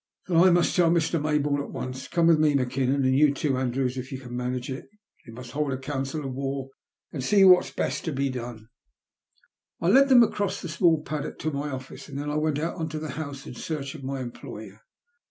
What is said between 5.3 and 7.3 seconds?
must hold a council of war and